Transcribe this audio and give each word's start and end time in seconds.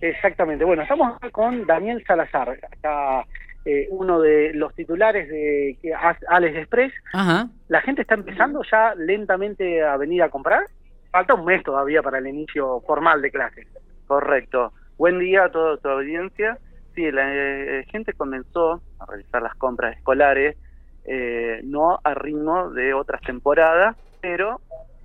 Exactamente. 0.00 0.64
Bueno, 0.64 0.82
estamos 0.82 1.16
acá 1.16 1.30
con 1.30 1.66
Daniel 1.66 2.02
Salazar, 2.06 2.50
acá 2.50 3.24
eh, 3.64 3.88
uno 3.90 4.20
de 4.20 4.52
los 4.54 4.74
titulares 4.74 5.28
de 5.28 5.76
Alex 6.28 6.56
Express. 6.56 6.92
Ajá. 7.12 7.48
La 7.68 7.80
gente 7.80 8.02
está 8.02 8.14
empezando 8.14 8.62
ya 8.70 8.94
lentamente 8.94 9.82
a 9.82 9.96
venir 9.96 10.22
a 10.22 10.28
comprar. 10.28 10.62
Falta 11.10 11.34
un 11.34 11.44
mes 11.44 11.62
todavía 11.64 12.02
para 12.02 12.18
el 12.18 12.26
inicio 12.28 12.80
formal 12.86 13.22
de 13.22 13.30
clases. 13.30 13.66
Correcto. 14.06 14.72
Buen 14.98 15.18
día 15.18 15.44
a 15.44 15.50
toda 15.50 15.76
tu 15.78 15.88
audiencia. 15.88 16.58
Sí, 16.94 17.10
la 17.10 17.24
eh, 17.26 17.84
gente 17.90 18.12
comenzó 18.12 18.80
a 18.98 19.06
realizar 19.06 19.42
las 19.42 19.54
compras 19.56 19.96
escolares, 19.96 20.56
eh, 21.04 21.60
no 21.64 21.98
a 22.02 22.14
ritmo 22.14 22.70
de 22.70 22.94
otras 22.94 23.20
temporadas, 23.22 23.96
pero 24.20 24.60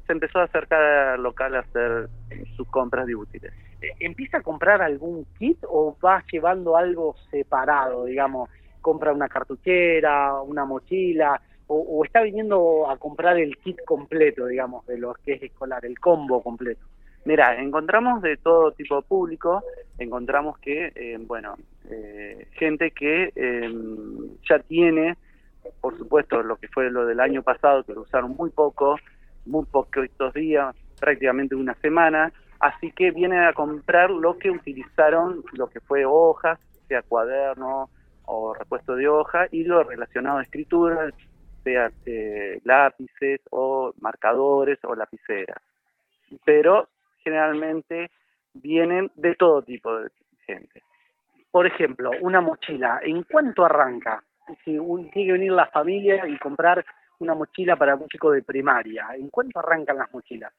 se 0.06 0.14
empezó 0.14 0.40
a 0.40 0.44
acercar 0.44 0.82
al 0.82 1.24
local 1.24 1.56
a 1.56 1.60
hacer 1.60 2.10
sus 2.56 2.68
compras 2.70 3.08
de 3.08 3.16
útiles. 3.16 3.52
¿Empieza 4.00 4.38
a 4.38 4.42
comprar 4.42 4.82
algún 4.82 5.26
kit 5.38 5.58
o 5.68 5.98
va 6.04 6.24
llevando 6.32 6.78
algo 6.78 7.16
separado? 7.32 8.06
Digamos, 8.06 8.50
compra 8.82 9.14
una 9.14 9.28
cartuchera, 9.28 10.42
una 10.42 10.66
mochila, 10.66 11.42
o, 11.68 12.04
está 12.04 12.22
viniendo 12.22 12.90
a 12.90 12.98
comprar 12.98 13.38
el 13.38 13.58
kit 13.58 13.78
completo, 13.86 14.46
digamos, 14.46 14.86
de 14.88 14.98
lo 14.98 15.14
que 15.26 15.34
es 15.34 15.44
escolar, 15.44 15.86
el 15.86 16.00
combo 16.00 16.44
completo. 16.44 16.86
Mira, 17.24 17.62
encontramos 17.62 18.22
de 18.22 18.38
todo 18.38 18.72
tipo 18.72 18.98
de 18.98 19.02
público, 19.04 19.64
encontramos 19.98 20.58
que, 20.58 20.92
eh, 20.96 21.18
bueno, 21.22 21.56
eh, 21.90 22.48
gente 22.54 22.92
que 22.92 23.32
eh, 23.36 23.72
ya 24.50 24.60
tiene, 24.60 25.16
por 25.80 25.98
supuesto, 25.98 26.42
lo 26.42 26.58
que 26.58 26.68
fue 26.68 26.90
lo 26.90 27.06
del 27.06 27.20
año 27.20 27.44
pasado, 27.44 27.84
que 27.84 27.94
lo 27.94 28.02
usaron 28.02 28.36
muy 28.36 28.50
poco, 28.50 28.98
muy 29.46 29.66
poquitos 29.66 30.34
días, 30.34 30.76
prácticamente 31.00 31.56
una 31.56 31.76
semana, 31.76 32.34
así 32.62 32.92
que 32.92 33.12
vienen 33.12 33.44
a 33.44 33.54
comprar 33.54 34.12
lo 34.12 34.38
que 34.38 34.52
utilizaron, 34.52 35.44
lo 35.54 35.68
que 35.68 35.80
fue 35.80 36.06
hojas, 36.06 36.60
sea 36.88 37.02
cuaderno 37.02 37.90
o 38.26 38.54
repuesto 38.54 38.96
de 38.96 39.08
hoja, 39.08 39.48
y 39.52 39.64
lo 39.64 39.84
relacionado 39.84 40.38
a 40.38 40.44
escritura, 40.44 41.10
sea 41.64 41.92
eh, 42.06 42.62
lápices 42.64 43.42
o 43.50 43.94
marcadores 44.00 44.80
o 44.84 44.96
lapiceras. 44.96 45.62
Pero 46.46 46.88
generalmente 47.24 48.12
vienen 48.54 49.12
de 49.16 49.36
todo 49.36 49.62
tipo 49.64 49.98
de 49.98 50.10
gente. 50.46 50.84
Por 51.50 51.66
ejemplo, 51.66 52.12
una 52.22 52.42
mochila, 52.42 53.00
¿en 53.04 53.24
cuánto 53.24 53.66
arranca? 53.66 54.24
Si 54.64 54.78
tiene 54.78 55.12
que 55.12 55.32
venir 55.32 55.52
la 55.52 55.68
familia 55.68 56.28
y 56.28 56.38
comprar 56.38 56.86
una 57.20 57.36
mochila 57.36 57.76
para 57.76 57.96
un 57.96 58.08
chico 58.08 58.32
de 58.32 58.44
primaria, 58.44 59.08
¿en 59.16 59.30
cuánto 59.30 59.60
arrancan 59.60 59.98
las 59.98 60.12
mochilas? 60.14 60.54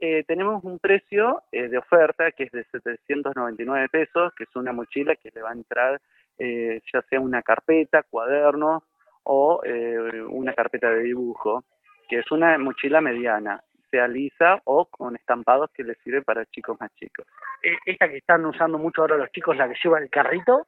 Eh, 0.00 0.24
tenemos 0.26 0.64
un 0.64 0.78
precio 0.78 1.42
eh, 1.52 1.68
de 1.68 1.76
oferta 1.76 2.32
que 2.32 2.44
es 2.44 2.52
de 2.52 2.64
799 2.64 3.88
pesos, 3.90 4.32
que 4.34 4.44
es 4.44 4.56
una 4.56 4.72
mochila 4.72 5.14
que 5.16 5.30
le 5.34 5.42
va 5.42 5.50
a 5.50 5.54
entrar 5.54 6.00
eh, 6.40 6.80
ya 6.90 7.02
sea 7.02 7.20
una 7.20 7.42
carpeta, 7.42 8.02
cuadernos 8.02 8.82
o 9.24 9.60
eh, 9.62 10.22
una 10.22 10.54
carpeta 10.54 10.90
de 10.90 11.02
dibujo, 11.02 11.64
que 12.08 12.20
es 12.20 12.30
una 12.30 12.56
mochila 12.56 13.02
mediana, 13.02 13.62
sea 13.90 14.08
lisa 14.08 14.58
o 14.64 14.86
con 14.86 15.16
estampados 15.16 15.70
que 15.74 15.84
le 15.84 15.94
sirve 15.96 16.22
para 16.22 16.46
chicos 16.46 16.80
más 16.80 16.90
chicos. 16.94 17.26
Eh, 17.62 17.76
Esta 17.84 18.08
que 18.08 18.16
están 18.16 18.46
usando 18.46 18.78
mucho 18.78 19.02
ahora 19.02 19.18
los 19.18 19.30
chicos, 19.32 19.54
la 19.54 19.68
que 19.68 19.78
lleva 19.82 19.98
el 19.98 20.08
carrito, 20.08 20.66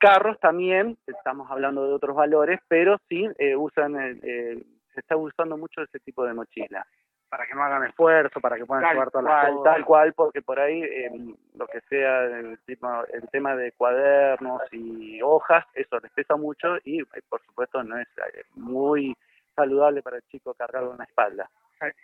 Carros 0.00 0.38
también, 0.40 0.98
estamos 1.06 1.48
hablando 1.48 1.86
de 1.86 1.94
otros 1.94 2.16
valores, 2.16 2.58
pero 2.66 2.98
sí 3.08 3.26
eh, 3.38 3.54
usan, 3.54 4.20
se 4.20 5.00
está 5.00 5.16
usando 5.16 5.56
mucho 5.56 5.80
ese 5.82 6.00
tipo 6.00 6.24
de 6.24 6.34
mochila. 6.34 6.84
Para 7.28 7.46
que 7.46 7.54
no 7.54 7.62
hagan 7.64 7.84
esfuerzo, 7.84 8.40
para 8.40 8.56
que 8.56 8.64
puedan 8.66 8.84
Tal 8.84 8.92
llevar 8.94 9.10
todas 9.10 9.24
las 9.24 9.40
cual, 9.42 9.54
cosas. 9.56 9.74
tal 9.74 9.84
cual, 9.84 10.12
porque 10.14 10.42
por 10.42 10.60
ahí 10.60 10.82
eh, 10.82 11.10
lo 11.56 11.66
que 11.66 11.80
sea 11.88 12.24
el, 12.24 12.58
tipo- 12.66 13.04
el 13.12 13.28
tema 13.30 13.56
de 13.56 13.72
cuadernos 13.72 14.62
y 14.72 15.20
hojas, 15.22 15.64
eso 15.74 15.98
les 16.00 16.12
pesa 16.12 16.36
mucho 16.36 16.76
y 16.84 17.00
eh, 17.00 17.06
por 17.28 17.42
supuesto 17.44 17.82
no 17.82 17.98
es 17.98 18.06
eh, 18.34 18.44
muy 18.54 19.16
saludable 19.56 20.02
para 20.02 20.16
el 20.16 20.22
chico 20.30 20.54
cargarlo 20.54 20.92
en 20.92 20.98
la 20.98 21.04
espalda. 21.04 21.50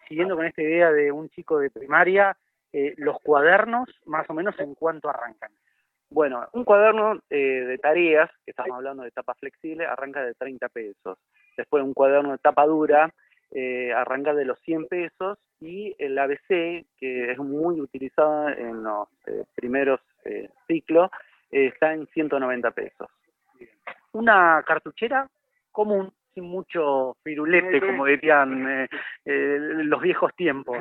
Siguiendo 0.09 0.37
con 0.37 0.45
esta 0.47 0.63
idea 0.63 0.91
de 0.93 1.11
un 1.13 1.29
chico 1.31 1.59
de 1.59 1.71
primaria, 1.71 2.37
eh, 2.73 2.95
los 2.99 3.19
cuadernos, 3.21 3.89
más 4.07 4.29
o 4.29 4.35
menos, 4.35 4.59
¿en 4.61 4.75
cuánto 4.75 5.09
arrancan? 5.09 5.51
Bueno, 6.11 6.47
un 6.53 6.65
cuaderno 6.65 7.21
eh, 7.31 7.37
de 7.67 7.79
tareas, 7.79 8.29
que 8.45 8.51
estamos 8.51 8.77
hablando 8.77 9.05
de 9.05 9.11
tapa 9.13 9.35
flexible, 9.35 9.87
arranca 9.87 10.23
de 10.25 10.35
30 10.35 10.69
pesos. 10.69 11.19
Después 11.57 11.83
un 11.85 11.95
cuaderno 11.95 12.33
de 12.33 12.39
tapa 12.39 12.67
dura 12.67 13.13
eh, 13.53 13.93
arranca 13.93 14.35
de 14.35 14.45
los 14.45 14.59
100 14.61 14.87
pesos 14.87 15.39
y 15.61 15.95
el 15.99 16.19
ABC, 16.19 16.87
que 16.99 17.33
es 17.33 17.39
muy 17.39 17.81
utilizado 17.81 18.49
en 18.49 18.83
los 18.83 19.09
eh, 19.27 19.45
primeros 19.55 20.01
eh, 20.25 20.49
ciclos, 20.67 21.11
está 21.51 21.93
en 21.93 22.07
190 22.07 22.71
pesos. 22.71 23.09
Una 24.13 24.63
cartuchera 24.67 25.29
común, 25.73 26.13
sin 26.35 26.45
mucho 26.45 27.17
firulete, 27.23 27.81
como 27.81 28.07
dirían 28.07 28.69
eh, 28.69 28.89
eh, 29.25 29.59
los 29.59 30.01
viejos 30.01 30.35
tiempos. 30.35 30.77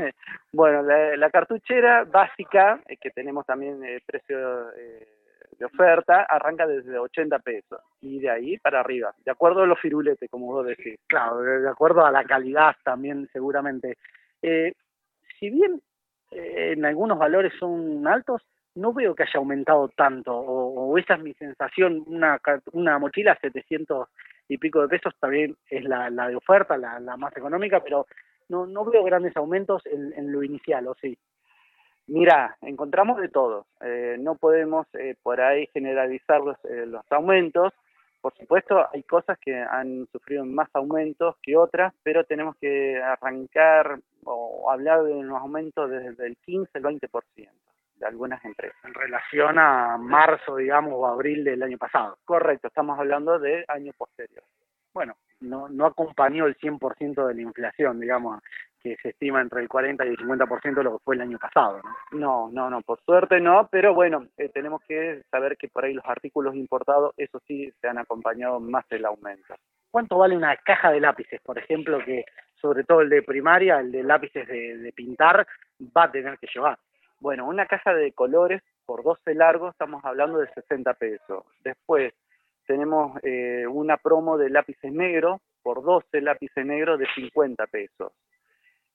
Bueno, 0.51 0.81
la, 0.83 1.17
la 1.17 1.29
cartuchera 1.29 2.03
básica, 2.05 2.81
eh, 2.87 2.97
que 2.97 3.11
tenemos 3.11 3.45
también 3.45 3.83
eh, 3.83 3.99
precio 4.05 4.71
eh, 4.75 5.07
de 5.59 5.65
oferta, 5.65 6.23
arranca 6.23 6.65
desde 6.65 6.97
80 6.97 7.39
pesos 7.39 7.81
y 8.01 8.19
de 8.19 8.29
ahí 8.29 8.57
para 8.57 8.79
arriba, 8.79 9.13
de 9.25 9.31
acuerdo 9.31 9.61
a 9.61 9.67
los 9.67 9.79
firuletes, 9.79 10.29
como 10.31 10.47
vos 10.47 10.65
decís. 10.65 10.97
Claro, 11.05 11.41
de 11.41 11.69
acuerdo 11.69 12.05
a 12.05 12.11
la 12.11 12.23
calidad 12.23 12.75
también 12.83 13.29
seguramente. 13.33 13.97
Eh, 14.41 14.73
si 15.37 15.49
bien 15.49 15.81
eh, 16.31 16.73
en 16.77 16.85
algunos 16.85 17.19
valores 17.19 17.53
son 17.59 18.07
altos, 18.07 18.41
no 18.75 18.93
veo 18.93 19.13
que 19.13 19.23
haya 19.23 19.37
aumentado 19.37 19.89
tanto, 19.89 20.33
o, 20.33 20.91
o 20.91 20.97
esa 20.97 21.15
es 21.15 21.21
mi 21.21 21.33
sensación, 21.33 22.03
una, 22.07 22.39
una 22.71 22.97
mochila 22.97 23.33
a 23.33 23.39
700 23.39 24.07
y 24.47 24.57
pico 24.57 24.81
de 24.81 24.87
pesos 24.87 25.13
también 25.19 25.55
es 25.69 25.83
la, 25.83 26.09
de 26.09 26.35
oferta, 26.35 26.77
la, 26.77 27.17
más 27.17 27.35
económica, 27.35 27.81
pero 27.83 28.07
no, 28.47 28.65
no 28.65 28.85
veo 28.85 29.03
grandes 29.03 29.35
aumentos 29.35 29.85
en, 29.85 30.13
en 30.13 30.31
lo 30.31 30.41
inicial, 30.41 30.87
¿o 30.87 30.95
sí? 30.95 31.17
Mira, 32.09 32.57
encontramos 32.61 33.21
de 33.21 33.29
todo. 33.29 33.67
Eh, 33.81 34.17
no 34.19 34.35
podemos 34.35 34.87
eh, 34.93 35.15
por 35.21 35.39
ahí 35.41 35.67
generalizar 35.73 36.41
los, 36.41 36.57
eh, 36.65 36.87
los 36.87 37.03
aumentos. 37.11 37.71
Por 38.19 38.33
supuesto, 38.35 38.87
hay 38.91 39.03
cosas 39.03 39.37
que 39.39 39.55
han 39.55 40.07
sufrido 40.11 40.43
más 40.43 40.69
aumentos 40.73 41.35
que 41.43 41.55
otras, 41.55 41.93
pero 42.01 42.23
tenemos 42.23 42.55
que 42.57 42.99
arrancar 42.99 43.99
o 44.25 44.71
hablar 44.71 45.03
de 45.03 45.13
unos 45.13 45.39
aumentos 45.39 45.89
desde 45.89 46.25
el 46.25 46.35
15 46.37 46.79
al 46.79 46.83
20% 46.83 47.49
de 47.97 48.05
algunas 48.05 48.43
empresas. 48.43 48.77
En 48.83 48.93
relación 48.95 49.59
a 49.59 49.97
marzo, 49.99 50.55
digamos, 50.55 50.93
o 50.95 51.05
abril 51.05 51.43
del 51.43 51.61
año 51.61 51.77
pasado. 51.77 52.17
Correcto, 52.25 52.69
estamos 52.69 52.97
hablando 52.97 53.37
de 53.37 53.65
año 53.67 53.93
posterior. 53.95 54.43
bueno, 54.93 55.15
no, 55.41 55.69
no 55.69 55.85
acompañó 55.85 56.47
el 56.47 56.57
100% 56.57 57.27
de 57.27 57.35
la 57.35 57.41
inflación, 57.41 57.99
digamos, 57.99 58.41
que 58.81 58.95
se 59.01 59.09
estima 59.09 59.41
entre 59.41 59.61
el 59.61 59.67
40 59.67 60.05
y 60.05 60.09
el 60.09 60.17
50% 60.17 60.75
de 60.75 60.83
lo 60.83 60.97
que 60.97 61.03
fue 61.03 61.15
el 61.15 61.21
año 61.21 61.37
pasado, 61.37 61.81
¿no? 62.11 62.49
No, 62.51 62.69
no, 62.69 62.81
por 62.81 62.99
suerte 63.01 63.39
no, 63.39 63.67
pero 63.71 63.93
bueno, 63.93 64.27
eh, 64.37 64.49
tenemos 64.49 64.81
que 64.87 65.21
saber 65.29 65.57
que 65.57 65.67
por 65.67 65.85
ahí 65.85 65.93
los 65.93 66.05
artículos 66.05 66.55
importados, 66.55 67.13
eso 67.17 67.39
sí, 67.47 67.71
se 67.81 67.87
han 67.87 67.97
acompañado 67.97 68.59
más 68.59 68.87
del 68.89 69.05
aumento. 69.05 69.55
¿Cuánto 69.91 70.17
vale 70.17 70.35
una 70.35 70.55
caja 70.57 70.91
de 70.91 70.99
lápices, 70.99 71.41
por 71.41 71.57
ejemplo, 71.57 71.99
que 72.05 72.25
sobre 72.61 72.83
todo 72.83 73.01
el 73.01 73.09
de 73.09 73.23
primaria, 73.23 73.79
el 73.79 73.91
de 73.91 74.03
lápices 74.03 74.47
de, 74.47 74.77
de 74.77 74.91
pintar, 74.93 75.47
va 75.95 76.03
a 76.03 76.11
tener 76.11 76.37
que 76.37 76.47
llevar? 76.53 76.77
Bueno, 77.19 77.47
una 77.47 77.65
caja 77.65 77.93
de 77.93 78.13
colores 78.13 78.61
por 78.85 79.03
12 79.03 79.35
largos, 79.35 79.71
estamos 79.71 80.03
hablando 80.05 80.39
de 80.39 80.47
60 80.53 80.93
pesos. 80.93 81.43
Después 81.63 82.13
tenemos 82.65 83.19
eh, 83.23 83.65
una 83.67 83.97
promo 83.97 84.37
de 84.37 84.49
lápices 84.49 84.91
negros 84.91 85.41
por 85.61 85.83
12 85.83 86.21
lápices 86.21 86.65
negros 86.65 86.99
de 86.99 87.07
50 87.15 87.67
pesos. 87.67 88.13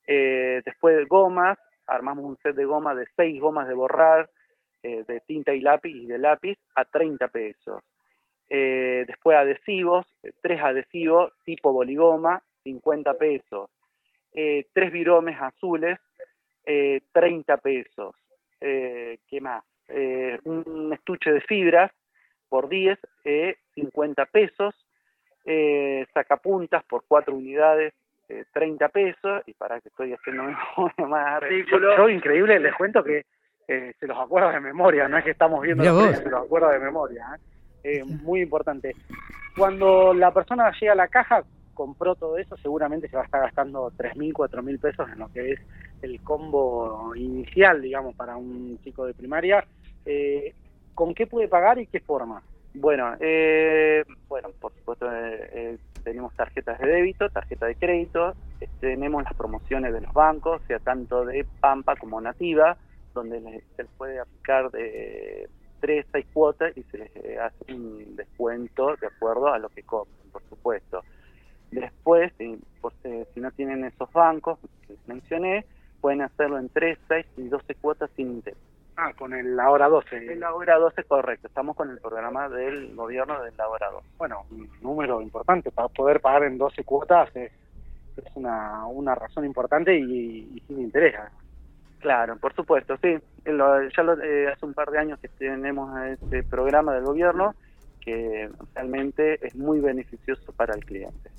Eh, 0.07 0.63
después 0.65 0.97
de 0.97 1.05
gomas, 1.05 1.59
armamos 1.87 2.25
un 2.25 2.37
set 2.39 2.55
de 2.55 2.65
gomas 2.65 2.97
de 2.97 3.07
6 3.17 3.41
gomas 3.41 3.69
de 3.69 3.75
borrar, 3.75 4.29
eh, 4.83 5.05
de 5.07 5.21
tinta 5.21 5.55
y 5.55 5.61
lápiz 5.61 6.59
a 6.75 6.85
30 6.85 7.29
pesos. 7.29 7.83
Eh, 8.49 9.05
después 9.07 9.37
adhesivos, 9.37 10.07
eh, 10.23 10.33
tres 10.43 10.61
adhesivos 10.63 11.33
tipo 11.45 11.73
boligoma, 11.73 12.43
50 12.63 13.15
pesos. 13.15 13.71
Eh, 14.33 14.67
tres 14.73 14.93
viromes 14.93 15.41
azules, 15.41 15.99
eh, 16.67 17.01
30 17.13 17.57
pesos. 17.59 18.15
¿Qué 18.61 19.41
más? 19.43 19.63
Un 20.45 20.91
estuche 20.95 21.31
de 21.31 21.43
fibras 21.43 21.93
por 22.49 22.69
10, 22.69 22.99
eh, 23.25 23.57
50 23.75 24.25
pesos. 24.27 24.75
Sacapuntas 26.15 26.83
por 26.85 27.05
4 27.07 27.35
unidades, 27.35 27.93
eh, 28.29 28.45
30 28.53 28.89
pesos. 28.89 29.43
Y 29.47 29.55
para 29.55 29.81
que 29.81 29.89
estoy 29.89 30.13
haciendo 30.13 30.43
memoria 30.77 31.07
más 31.07 31.41
Yo, 31.41 31.49
ridículo. 31.49 31.97
yo, 31.97 32.09
increíble, 32.09 32.59
les 32.61 32.75
cuento 32.75 33.03
que 33.03 33.25
eh, 33.69 33.95
se 33.99 34.07
los 34.07 34.19
acuerdo 34.19 34.51
de 34.51 34.61
memoria, 34.61 35.09
no 35.09 35.17
es 35.17 35.25
que 35.25 35.31
estamos 35.31 35.63
viendo 35.63 35.85
los 35.85 36.17
se 36.17 36.29
los 36.29 36.45
acuerdo 36.45 36.69
de 36.71 36.79
memoria. 36.79 37.27
¿eh? 37.35 37.41
Eh, 37.85 38.05
muy 38.05 38.43
importante. 38.43 38.95
Cuando 39.57 40.15
la 40.15 40.33
persona 40.33 40.71
llega 40.81 40.93
a 40.93 40.97
la 40.97 41.09
caja, 41.09 41.43
compró 41.75 42.15
todo 42.15 42.39
eso, 42.39 42.57
seguramente 42.57 43.09
se 43.09 43.17
va 43.17 43.23
a 43.23 43.27
estar 43.27 43.43
gastando 43.43 43.91
3.000, 43.93 44.33
4.000 44.33 44.81
pesos 44.81 45.09
en 45.11 45.19
lo 45.19 45.31
que 45.33 45.53
es 45.53 45.61
el 46.03 46.21
combo 46.23 47.15
inicial, 47.15 47.81
digamos, 47.83 48.15
para 48.15 48.37
un 48.37 48.79
chico 48.83 49.07
de 49.07 49.15
primaria. 49.15 49.65
Eh, 50.07 50.55
¿con 50.95 51.15
qué 51.15 51.27
puede 51.27 51.49
pagar 51.49 51.79
y 51.79 51.87
qué 51.87 52.01
forma? 52.01 52.43
Bueno, 52.75 53.15
eh, 53.21 54.05
bueno, 54.29 54.51
por 54.61 54.73
supuesto 54.75 55.11
eh, 55.13 55.51
eh, 55.53 55.79
tenemos 56.05 56.33
tarjetas 56.35 56.79
de 56.79 56.87
débito, 56.87 57.29
tarjeta 57.31 57.67
de 57.67 57.75
crédito, 57.75 58.35
tenemos 58.81 59.25
las 59.25 59.35
promociones 59.35 59.93
de 59.93 60.03
los 60.03 60.13
bancos, 60.13 60.63
sea 60.67 60.79
tanto 60.79 61.25
de 61.25 61.47
Pampa 61.61 61.97
como 61.97 62.21
Nativa, 62.21 62.77
donde 63.15 63.41
se 63.77 63.83
les 63.83 63.93
puede 63.97 64.21
aplicar 64.21 64.71
de 64.71 65.49
3, 65.81 66.07
6 66.13 66.27
cuotas 66.33 66.77
y 66.77 66.83
se 66.85 66.99
les 66.99 67.11
hace 67.39 67.73
un 67.73 68.17
descuento 68.17 68.95
de 69.01 69.07
acuerdo 69.07 69.53
a 69.53 69.59
lo 69.59 69.69
que 69.71 69.83
compren, 69.83 70.31
por 70.31 70.43
supuesto. 70.49 71.03
Después, 71.71 72.33
si, 72.39 72.59
si 73.35 73.41
no 73.41 73.51
tienen 73.53 73.85
esos 73.85 74.13
bancos 74.13 74.59
que 74.87 74.97
mencioné, 75.07 75.65
pueden 76.01 76.23
hacerlo 76.23 76.59
en 76.59 76.69
3, 76.69 76.99
6 77.09 77.27
y 77.39 77.49
12 77.49 77.75
cuotas 77.77 78.11
sin 78.15 78.31
interés. 78.31 78.64
Ah, 78.97 79.13
con 79.19 79.33
el 79.35 79.59
Ahora 79.59 79.89
12. 79.89 80.33
El 80.33 80.43
Ahora 80.45 80.79
12, 80.79 81.05
correcto. 81.05 81.49
Estamos 81.49 81.77
con 81.77 81.91
el 81.91 81.99
programa 81.99 82.49
del 82.49 82.95
gobierno 82.95 83.43
del 83.43 83.61
Ahora 83.61 83.91
12. 83.91 84.07
Bueno, 84.19 84.45
un 84.51 84.71
número 84.81 85.21
importante. 85.21 85.71
Para 85.71 85.89
poder 85.89 86.21
pagar 86.21 86.45
en 86.45 86.59
12 86.59 86.85
cuotas 86.85 87.35
es, 87.35 87.51
es 88.17 88.25
una, 88.35 88.87
una 88.87 89.15
razón 89.15 89.45
importante 89.45 89.99
y, 89.99 90.63
sin 90.67 90.81
interés. 90.81 91.17
Claro, 91.99 92.37
por 92.37 92.55
supuesto, 92.55 92.97
sí. 92.99 93.17
ya 93.45 93.53
lo, 94.03 94.23
eh, 94.23 94.49
hace 94.53 94.67
un 94.67 94.75
par 94.75 94.91
de 94.91 94.99
años 94.99 95.19
que 95.19 95.29
tenemos 95.29 95.91
este 96.07 96.43
programa 96.43 96.95
del 96.95 97.05
gobierno 97.05 97.55
que 98.01 98.51
realmente 98.75 99.45
es 99.45 99.57
muy 99.57 99.81
beneficioso 99.81 100.53
para 100.53 100.75
el 100.75 100.85
cliente. 100.85 101.31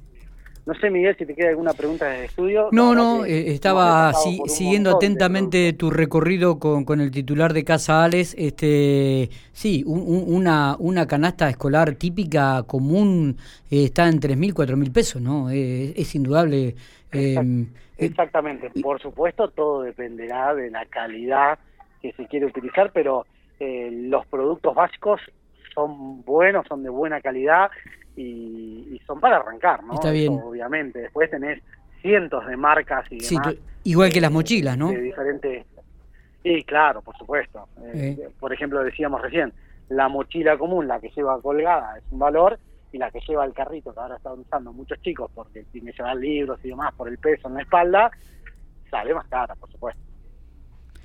No 0.65 0.73
sé, 0.73 0.89
Miguel, 0.89 1.15
si 1.15 1.27
te 1.27 1.35
queda 1.35 1.50
alguna 1.50 1.73
pregunta 1.73 2.07
de 2.07 2.25
estudio. 2.25 2.69
No, 2.71 2.95
no, 2.95 3.23
eh, 3.23 3.51
estaba 3.51 4.12
siguiendo 4.13 4.89
atentamente 4.89 5.73
tu 5.73 5.91
recorrido 5.91 6.57
con, 6.57 6.85
con, 6.85 7.01
el 7.01 7.12
titular 7.12 7.53
de 7.53 7.63
Casa 7.63 8.03
Ales. 8.03 8.35
Este, 8.35 9.29
sí, 9.51 9.83
una, 9.85 10.75
una 10.79 11.06
canasta 11.06 11.47
escolar 11.50 11.94
típica 11.95 12.63
común 12.63 13.38
eh, 13.69 13.85
está 13.85 14.07
en 14.07 14.19
3.000, 14.19 14.53
4.000 14.53 14.91
pesos, 14.91 15.21
¿no? 15.21 15.51
Eh, 15.51 15.94
es 15.95 16.15
indudable. 16.15 16.75
Exactamente, 17.97 18.71
por 18.81 19.00
supuesto, 19.00 19.47
todo 19.50 19.83
dependerá 19.83 20.53
de 20.56 20.71
la 20.71 20.85
calidad 20.85 21.59
que 22.01 22.12
se 22.13 22.25
quiere 22.25 22.47
utilizar, 22.47 22.91
pero 22.91 23.25
los 23.59 24.25
productos 24.25 24.75
básicos 24.75 25.21
son 25.75 26.24
buenos, 26.24 26.66
son 26.68 26.81
de 26.81 26.89
buena 26.89 27.22
calidad 27.22 27.69
y, 28.16 29.00
son 29.06 29.19
para 29.19 29.38
arrancar, 29.38 29.83
¿no? 29.83 29.94
Está 29.94 30.10
bien. 30.10 30.33
obviamente. 30.33 31.00
Después 31.00 31.30
tenés 31.30 31.62
cientos 32.01 32.48
de 32.48 32.57
marcas 32.57 33.06
y 33.12 33.19
demás. 33.19 33.56
igual 33.83 34.12
que 34.12 34.22
las 34.22 34.31
mochilas, 34.31 34.77
¿no? 34.77 34.89
De 34.89 35.01
diferentes. 35.01 35.66
Sí, 36.42 36.63
claro, 36.63 37.01
por 37.01 37.16
supuesto. 37.18 37.68
Eh, 37.94 38.30
por 38.39 38.51
ejemplo, 38.54 38.83
decíamos 38.83 39.22
recién, 39.22 39.54
la 39.89 40.07
mochila 40.07 40.57
común, 40.57 40.88
la 40.88 41.00
que 41.00 41.10
lleva 41.10 41.39
colgada, 41.42 41.98
es 41.98 42.04
un 42.12 42.19
valor, 42.19 42.57
y 42.95 42.98
la 42.98 43.12
que 43.12 43.19
lleva 43.27 43.44
el 43.45 43.54
carrito, 43.54 43.94
que 43.94 44.00
ahora 44.00 44.16
están 44.16 44.39
usando 44.39 44.72
muchos 44.72 45.01
chicos 45.01 45.30
porque 45.36 45.63
tiene 45.72 45.92
que 45.92 45.98
llevar 45.98 46.16
libros 46.16 46.60
y 46.63 46.69
demás 46.69 46.94
por 46.95 47.10
el 47.10 47.18
peso 47.18 47.50
en 47.50 47.56
la 47.56 47.62
espalda, 47.62 48.10
sale 48.89 49.13
más 49.13 49.27
cara, 49.27 49.54
por 49.56 49.69
supuesto. 49.69 50.01